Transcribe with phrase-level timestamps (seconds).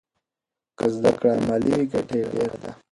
[0.77, 2.71] که زده کړه عملي وي ګټه یې ډېره ده.